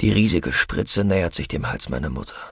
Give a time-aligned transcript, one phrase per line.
[0.00, 2.50] Die riesige Spritze nähert sich dem Hals meiner Mutter.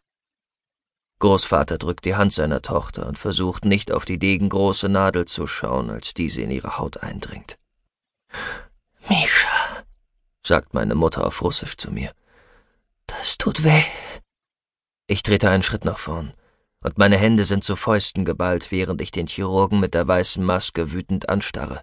[1.19, 5.91] Großvater drückt die Hand seiner Tochter und versucht nicht auf die degengroße Nadel zu schauen,
[5.91, 7.59] als diese in ihre Haut eindringt.
[9.09, 9.85] Misha,
[10.47, 12.13] sagt meine Mutter auf Russisch zu mir.
[13.07, 13.83] Das tut weh.
[15.07, 16.33] Ich trete einen Schritt nach vorn,
[16.81, 20.93] und meine Hände sind zu Fäusten geballt, während ich den Chirurgen mit der weißen Maske
[20.93, 21.83] wütend anstarre.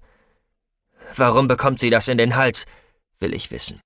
[1.15, 2.65] Warum bekommt sie das in den Hals?
[3.19, 3.79] will ich wissen.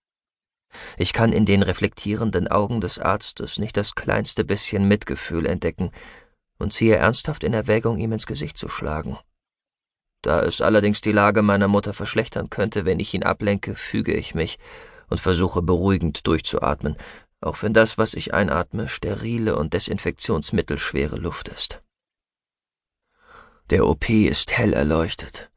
[0.97, 5.91] Ich kann in den reflektierenden Augen des Arztes nicht das kleinste bisschen Mitgefühl entdecken
[6.57, 9.17] und ziehe ernsthaft in Erwägung, ihm ins Gesicht zu schlagen.
[10.21, 14.33] Da es allerdings die Lage meiner Mutter verschlechtern könnte, wenn ich ihn ablenke, füge ich
[14.33, 14.57] mich
[15.07, 16.95] und versuche beruhigend durchzuatmen,
[17.41, 21.83] auch wenn das, was ich einatme, sterile und desinfektionsmittelschwere Luft ist.
[23.69, 25.49] Der OP ist hell erleuchtet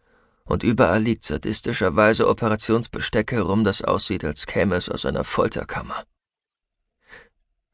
[0.49, 6.05] und überall liegt sadistischerweise Operationsbesteck herum, das aussieht, als käme es aus einer Folterkammer.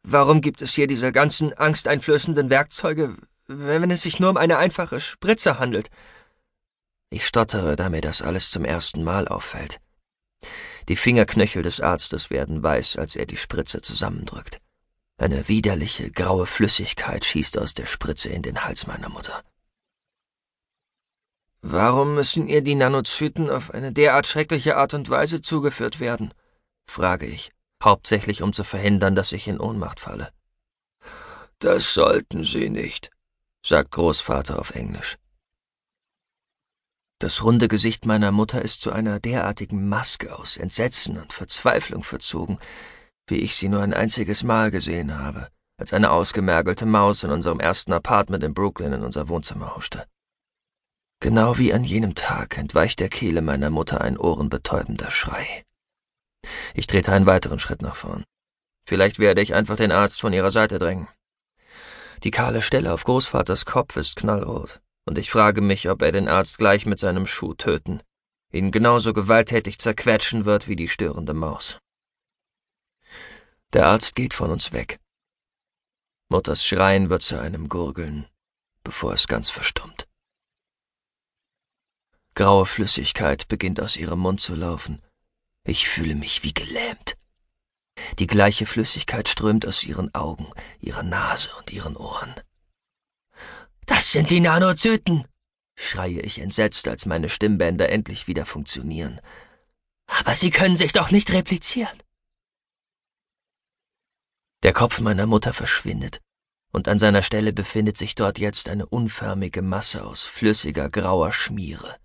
[0.02, 5.00] Warum gibt es hier diese ganzen angsteinflößenden Werkzeuge, wenn es sich nur um eine einfache
[5.00, 5.88] Spritze handelt?
[7.10, 9.80] Ich stottere, da mir das alles zum ersten Mal auffällt.
[10.88, 14.60] Die Fingerknöchel des Arztes werden weiß, als er die Spritze zusammendrückt.
[15.16, 19.42] Eine widerliche, graue Flüssigkeit schießt aus der Spritze in den Hals meiner Mutter.
[21.66, 26.34] Warum müssen ihr die Nanozyten auf eine derart schreckliche Art und Weise zugeführt werden?
[26.86, 30.30] frage ich, hauptsächlich um zu verhindern, dass ich in Ohnmacht falle.
[31.60, 33.10] Das sollten sie nicht,
[33.64, 35.16] sagt Großvater auf Englisch.
[37.18, 42.58] Das runde Gesicht meiner Mutter ist zu einer derartigen Maske aus Entsetzen und Verzweiflung verzogen,
[43.26, 45.48] wie ich sie nur ein einziges Mal gesehen habe,
[45.78, 50.04] als eine ausgemergelte Maus in unserem ersten Apartment in Brooklyn in unser Wohnzimmer huschte.
[51.24, 55.64] Genau wie an jenem Tag entweicht der Kehle meiner Mutter ein ohrenbetäubender Schrei.
[56.74, 58.24] Ich trete einen weiteren Schritt nach vorn.
[58.86, 61.08] Vielleicht werde ich einfach den Arzt von ihrer Seite drängen.
[62.24, 66.28] Die kahle Stelle auf Großvaters Kopf ist knallrot, und ich frage mich, ob er den
[66.28, 68.02] Arzt gleich mit seinem Schuh töten,
[68.52, 71.78] ihn genauso gewalttätig zerquetschen wird wie die störende Maus.
[73.72, 75.00] Der Arzt geht von uns weg.
[76.28, 78.26] Mutters Schreien wird zu einem Gurgeln,
[78.82, 80.03] bevor es ganz verstummt.
[82.36, 85.00] Graue Flüssigkeit beginnt aus ihrem Mund zu laufen.
[85.62, 87.16] Ich fühle mich wie gelähmt.
[88.18, 90.50] Die gleiche Flüssigkeit strömt aus ihren Augen,
[90.80, 92.34] ihrer Nase und ihren Ohren.
[93.86, 95.28] Das sind die Nanozyten,
[95.76, 99.20] schreie ich entsetzt, als meine Stimmbänder endlich wieder funktionieren.
[100.06, 101.96] Aber sie können sich doch nicht replizieren.
[104.64, 106.20] Der Kopf meiner Mutter verschwindet,
[106.72, 111.96] und an seiner Stelle befindet sich dort jetzt eine unförmige Masse aus flüssiger grauer Schmiere.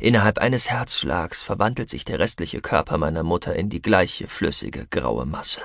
[0.00, 5.26] Innerhalb eines Herzschlags verwandelt sich der restliche Körper meiner Mutter in die gleiche flüssige graue
[5.26, 5.62] Masse.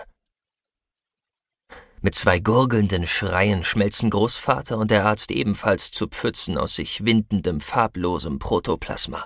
[2.02, 7.62] Mit zwei gurgelnden Schreien schmelzen Großvater und der Arzt ebenfalls zu Pfützen aus sich windendem,
[7.62, 9.26] farblosem Protoplasma.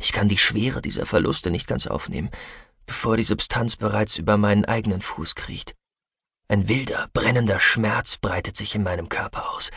[0.00, 2.30] Ich kann die Schwere dieser Verluste nicht ganz aufnehmen,
[2.86, 5.74] bevor die Substanz bereits über meinen eigenen Fuß kriecht.
[6.48, 9.70] Ein wilder, brennender Schmerz breitet sich in meinem Körper aus,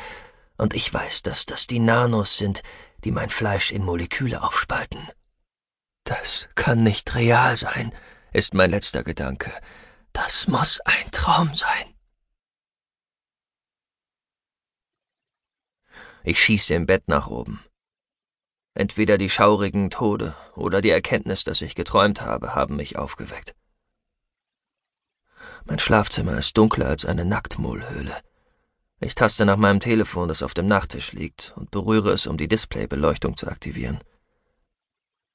[0.58, 2.64] und ich weiß, dass das die Nanos sind,
[3.04, 5.00] die mein Fleisch in Moleküle aufspalten.
[6.04, 7.94] Das kann nicht real sein,
[8.34, 9.52] ist mein letzter Gedanke.
[10.14, 11.94] Das muss ein Traum sein.
[16.24, 17.64] Ich schieße im Bett nach oben.
[18.74, 23.56] Entweder die schaurigen Tode oder die Erkenntnis, dass ich geträumt habe, haben mich aufgeweckt.
[25.66, 28.16] Mein Schlafzimmer ist dunkler als eine Nacktmullhöhle.
[29.00, 32.48] Ich taste nach meinem Telefon, das auf dem Nachttisch liegt, und berühre es, um die
[32.48, 34.00] Displaybeleuchtung zu aktivieren.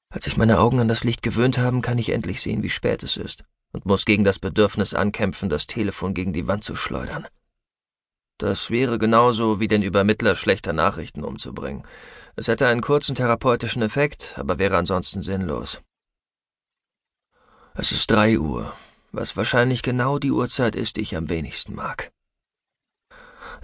[0.09, 3.03] Als sich meine Augen an das Licht gewöhnt haben, kann ich endlich sehen, wie spät
[3.03, 7.25] es ist, und muss gegen das Bedürfnis ankämpfen, das Telefon gegen die Wand zu schleudern.
[8.37, 11.83] Das wäre genauso wie den Übermittler schlechter Nachrichten umzubringen.
[12.35, 15.81] Es hätte einen kurzen therapeutischen Effekt, aber wäre ansonsten sinnlos.
[17.73, 18.71] Es ist drei Uhr,
[19.11, 22.12] was wahrscheinlich genau die Uhrzeit ist, die ich am wenigsten mag.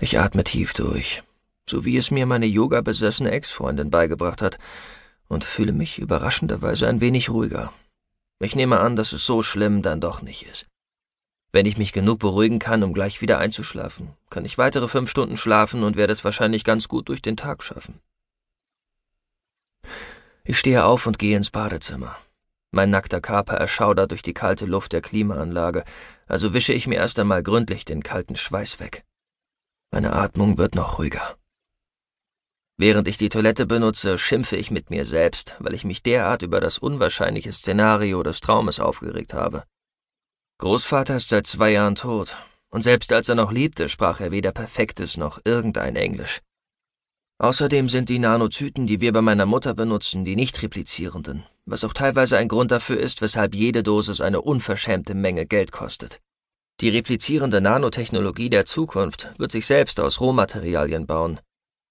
[0.01, 1.23] Ich atme tief durch,
[1.69, 4.57] so wie es mir meine yoga-besessene Ex-Freundin beigebracht hat,
[5.27, 7.73] und fühle mich überraschenderweise ein wenig ruhiger.
[8.39, 10.65] Ich nehme an, dass es so schlimm dann doch nicht ist.
[11.51, 15.35] Wenn ich mich genug beruhigen kann, um gleich wieder einzuschlafen, kann ich weitere fünf Stunden
[15.35, 17.99] schlafen und werde es wahrscheinlich ganz gut durch den Tag schaffen.
[20.43, 22.17] Ich stehe auf und gehe ins Badezimmer.
[22.71, 25.83] Mein nackter Körper erschaudert durch die kalte Luft der Klimaanlage,
[26.27, 29.03] also wische ich mir erst einmal gründlich den kalten Schweiß weg.
[29.91, 31.35] Meine Atmung wird noch ruhiger.
[32.77, 36.61] Während ich die Toilette benutze, schimpfe ich mit mir selbst, weil ich mich derart über
[36.61, 39.63] das unwahrscheinliche Szenario des Traumes aufgeregt habe.
[40.59, 42.37] Großvater ist seit zwei Jahren tot,
[42.69, 46.39] und selbst als er noch lebte, sprach er weder perfektes noch irgendein Englisch.
[47.39, 51.93] Außerdem sind die Nanozyten, die wir bei meiner Mutter benutzen, die nicht replizierenden, was auch
[51.93, 56.21] teilweise ein Grund dafür ist, weshalb jede Dosis eine unverschämte Menge Geld kostet.
[56.81, 61.39] Die replizierende Nanotechnologie der Zukunft wird sich selbst aus Rohmaterialien bauen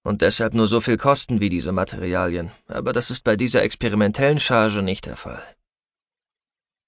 [0.03, 4.39] und deshalb nur so viel kosten wie diese Materialien, aber das ist bei dieser experimentellen
[4.39, 5.43] Charge nicht der Fall.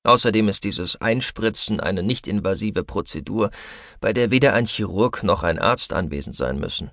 [0.03, 3.51] Außerdem ist dieses Einspritzen eine nicht-invasive Prozedur,
[3.99, 6.89] bei der weder ein Chirurg noch ein Arzt anwesend sein müssen.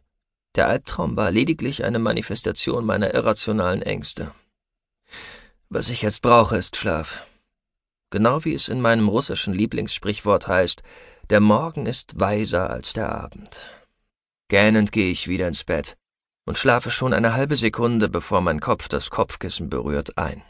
[0.57, 4.33] Der Albtraum war lediglich eine Manifestation meiner irrationalen Ängste.
[5.71, 7.27] Was ich jetzt brauche, ist Schlaf.
[8.11, 10.83] Genau wie es in meinem russischen Lieblingssprichwort heißt,
[11.29, 13.69] der Morgen ist weiser als der Abend.
[14.49, 15.97] Gähnend gehe ich wieder ins Bett
[16.47, 20.43] und schlafe schon eine halbe Sekunde, bevor mein Kopf das Kopfkissen berührt, ein.